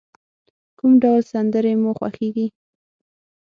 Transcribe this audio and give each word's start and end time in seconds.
کوم 0.77 0.91
ډول 1.01 1.21
سندری 1.31 1.73
مو 1.81 1.91
خوښیږی؟ 1.97 2.47